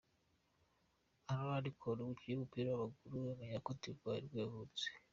[1.31, 4.85] Arouna Koné, umukinnyi w’umupira w’amaguru w’umunyakote d’ivoire nibwo yavutse.